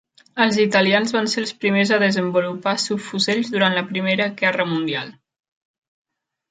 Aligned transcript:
Els 0.43 0.55
italians 0.61 1.13
van 1.15 1.29
ser 1.33 1.41
els 1.43 1.53
primers 1.65 1.91
a 1.97 2.01
desenvolupar 2.05 2.75
subfusells 2.87 3.55
durant 3.57 3.79
la 3.79 3.87
Primera 3.95 4.31
Guerra 4.43 4.69
Mundial. 4.75 5.15